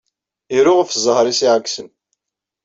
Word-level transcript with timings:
Iru 0.57 0.73
ɣef 0.77 0.91
ẓẓher-is 0.95 1.41
iɛeksen. 1.47 1.87